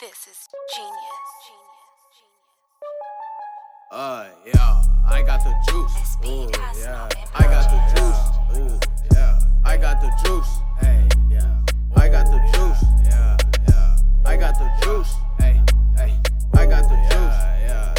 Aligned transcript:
This 0.00 0.28
is 0.30 0.48
genius. 0.74 0.96
Uh, 3.92 4.28
yeah, 4.46 4.82
I 5.06 5.22
got 5.22 5.44
the 5.44 5.54
juice. 5.68 6.16
Ooh, 6.24 6.48
yeah, 6.80 7.06
I 7.34 7.42
got 7.42 7.68
the 7.68 7.80
juice. 7.92 8.56
Ooh, 8.56 8.78
yeah, 9.12 9.38
I 9.62 9.76
got 9.76 10.00
the 10.00 10.10
juice. 10.24 10.48
Hey, 10.80 11.06
yeah, 11.30 11.60
I 11.96 12.08
got 12.08 12.24
the 12.24 12.38
juice. 12.54 12.82
Yeah, 13.04 13.36
yeah, 13.68 13.96
I 14.24 14.36
got 14.38 14.54
the 14.58 14.70
juice. 14.82 15.12
Hey, 15.38 15.60
hey, 15.98 16.18
I 16.54 16.64
got 16.64 16.88
the 16.88 16.96
juice. 17.10 17.38
Yeah, 17.60 17.92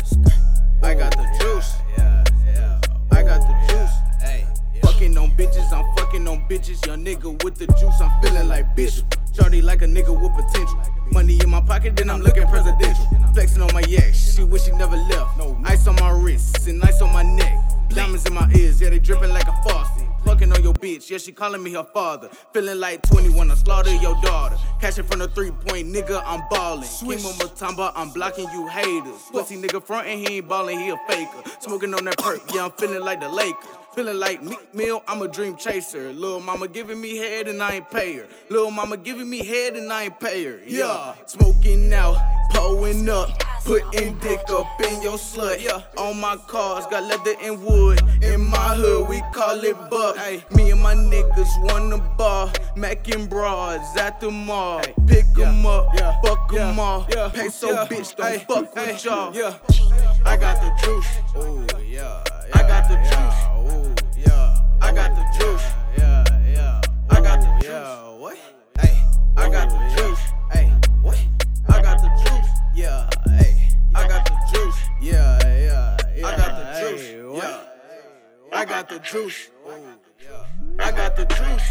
I 0.82 0.96
got 0.96 1.12
the 1.12 1.28
juice. 1.40 1.76
Yeah, 2.00 2.24
yeah, 2.48 2.82
I 3.12 3.22
got 3.22 3.42
the 3.42 3.54
juice. 3.72 3.94
Hey, 4.24 4.48
fucking 4.82 5.16
on 5.20 5.30
bitches, 5.38 5.72
I'm 5.72 5.86
fucking 5.98 6.28
on 6.28 6.48
bitches. 6.50 6.84
Young 6.88 7.06
nigga 7.06 7.44
with 7.44 7.58
the 7.60 7.68
juice, 7.68 8.02
I'm 8.02 8.22
feeling 8.24 8.48
like 8.48 8.76
Bishop. 8.76 9.21
Shorty 9.34 9.62
like 9.62 9.82
a 9.82 9.86
nigga 9.86 10.10
with 10.10 10.34
potential. 10.34 10.82
Money 11.12 11.40
in 11.42 11.50
my 11.50 11.62
pocket, 11.62 11.96
then 11.96 12.10
I'm 12.10 12.22
looking 12.22 12.48
presidential. 12.48 13.06
Flexing 13.34 13.62
on 13.62 13.74
my 13.74 13.84
ex, 13.90 14.36
she 14.36 14.44
wish 14.44 14.64
she 14.64 14.72
never 14.72 14.98
left. 14.98 15.40
Ice 15.66 15.88
on 15.88 15.96
my 15.96 16.10
wrists 16.10 16.68
and 16.68 16.84
ice 16.84 17.02
on 17.02 17.14
my 17.14 17.24
neck. 17.24 17.58
Diamonds 17.90 18.26
in 18.26 18.34
my 18.34 18.50
ears, 18.56 18.82
yeah, 18.82 18.90
they 18.90 19.00
dripping 19.00 19.30
like 19.30 19.48
a 19.48 19.54
faucet. 19.64 20.08
Fucking 20.26 20.52
on 20.54 20.64
your 20.64 20.74
bitch, 20.74 21.10
yeah, 21.10 21.18
she 21.18 21.32
calling 21.32 21.62
me 21.64 21.74
her 21.74 21.84
father. 21.84 22.30
Feeling 22.54 22.80
like 22.80 23.02
21, 23.04 23.52
I 23.52 23.56
slaughter 23.56 23.94
your 23.96 24.16
daughter. 24.22 24.56
Cashing 24.80 25.06
from 25.06 25.20
the 25.20 25.28
three 25.30 25.52
point, 25.52 25.88
nigga, 25.88 26.22
I'm 26.26 26.48
ballin'. 26.50 26.84
Swim 26.84 27.20
on 27.26 27.34
Mutombo, 27.34 27.92
I'm 27.96 28.12
blocking 28.12 28.48
you 28.52 28.68
haters. 28.68 29.22
Pussy 29.32 29.58
nigga 29.58 29.84
frontin', 29.84 30.20
he 30.20 30.38
ain't 30.38 30.48
ballin', 30.48 30.80
he 30.80 30.90
a 30.90 30.98
faker. 31.08 31.50
Smoking 31.60 31.94
on 31.94 32.06
that 32.06 32.18
perk, 32.18 32.42
yeah, 32.54 32.66
I'm 32.66 32.72
feeling 32.72 33.02
like 33.02 33.20
the 33.20 33.30
Lakers. 33.30 33.81
Feeling 33.94 34.20
like 34.20 34.42
Meek 34.42 34.74
Mill, 34.74 35.04
I'm 35.06 35.22
a 35.22 35.28
dream 35.28 35.58
chaser. 35.58 36.14
Lil' 36.14 36.40
mama 36.40 36.70
giving 36.70 37.02
me 37.02 37.18
head 37.18 37.50
and 37.50 37.62
I 37.62 37.74
ain't 37.74 37.92
pay 37.92 38.14
her. 38.14 38.28
Lil' 38.50 38.72
mama 38.72 38.96
giving 38.96 39.30
me 39.30 39.44
head 39.46 39.76
and 39.76 39.92
I 39.92 40.04
ain't 40.04 40.18
pay 40.18 40.46
her. 40.46 40.62
Yeah, 40.66 41.14
smoking 41.26 41.94
out, 41.94 42.16
pulling 42.52 43.10
up. 43.10 43.30
Putting 43.64 44.18
dick 44.18 44.40
up 44.50 44.66
in 44.82 45.04
your 45.04 45.18
slut. 45.20 45.62
Yeah, 45.62 45.82
on 45.96 46.20
my 46.20 46.36
cars, 46.48 46.88
got 46.88 47.04
leather 47.04 47.36
and 47.44 47.64
wood. 47.64 48.02
In 48.24 48.42
my 48.46 48.76
hood, 48.76 49.08
we 49.08 49.22
call 49.34 49.64
it 49.64 49.78
buck. 49.90 50.18
Ay, 50.18 50.44
me 50.56 50.72
and 50.72 50.82
my 50.82 50.96
niggas 50.96 51.72
wanna 51.72 52.00
bar. 52.18 52.52
Mackin' 52.76 53.28
broads 53.28 53.96
at 53.98 54.20
the 54.20 54.32
mall. 54.32 54.82
Pick 55.06 55.26
'em 55.38 55.66
up, 55.66 55.86
fuck 56.26 56.52
'em 56.54 56.80
all. 56.80 57.04
Peso 57.34 57.86
bitch, 57.86 58.16
don't 58.16 58.42
fuck 58.48 58.76
with 58.76 59.06
y'all. 59.06 59.32
I 60.26 60.38
got 60.38 60.62
the 60.62 60.72
juice. 60.82 61.08
Ooh, 61.38 61.66
yeah. 61.86 62.24
I 62.54 62.62
got 62.64 62.88
the 62.88 62.96
juice. 62.98 63.40
Ooh, 63.74 63.96
yeah. 64.18 64.58
I 64.82 64.92
got 64.92 65.16
the 65.16 65.26
juice. 65.38 65.64
Yeah, 65.98 66.24
yeah. 66.48 66.82
I 67.10 67.22
got 67.22 67.42
the 67.42 67.52
juice. 67.62 68.20
What? 68.20 68.38
Hey, 68.80 69.02
I 69.38 69.50
got 69.50 69.70
the 69.70 69.96
juice. 69.96 70.20
Hey, 70.52 70.74
what? 71.02 71.18
I 71.70 71.82
got 71.82 71.98
the 72.02 72.10
juice. 72.24 72.50
Yeah, 72.76 73.10
hey. 73.38 73.70
I 73.96 74.08
got 74.08 74.26
the 74.26 74.38
juice. 74.54 74.78
Yeah, 75.02 75.40
yeah, 75.48 75.98
yeah. 76.16 76.28
I 76.28 76.38
got 76.38 76.52
the 76.58 76.90
juice. 76.90 77.12
Yeah. 77.44 77.64
I 78.54 78.66
got 78.66 78.90
the 78.90 79.00
juice. 79.00 79.50
I 80.80 80.92
got 80.92 81.16
the 81.16 81.26
juice. 81.26 81.68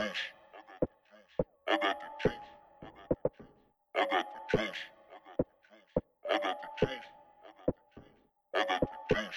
proof. 0.00 0.18
I 1.68 1.76
got 1.76 1.96
the 2.00 2.08
proof. 2.20 2.40
I 3.96 4.06
got 4.06 4.26
the 4.32 4.56
proof. 4.58 4.76
I 6.30 6.38
got 6.38 6.62
the 6.62 6.68
proof. 6.78 6.78
I 6.78 6.78
got 6.78 6.80
the 6.80 6.86
proof. 6.86 7.04
I 8.54 8.64
got 8.64 8.80
the 8.80 9.14
proof. 9.14 9.34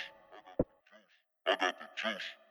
I 1.47 1.55
got 1.55 1.55
the 1.55 1.57
proof. 1.57 1.57
I 1.57 1.57
got 1.59 1.75
the 1.79 1.87
proof. 1.97 2.42